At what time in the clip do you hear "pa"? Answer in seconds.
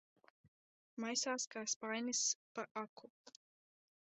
2.57-2.67